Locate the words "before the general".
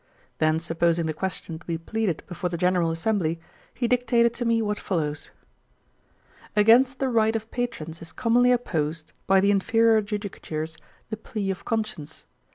2.25-2.89